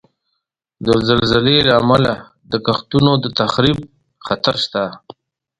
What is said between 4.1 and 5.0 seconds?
خطر شته.